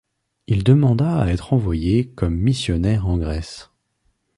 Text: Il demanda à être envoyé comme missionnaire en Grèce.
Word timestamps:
Il 0.47 0.63
demanda 0.63 1.15
à 1.21 1.27
être 1.27 1.53
envoyé 1.53 2.07
comme 2.09 2.35
missionnaire 2.35 3.05
en 3.05 3.19
Grèce. 3.19 3.69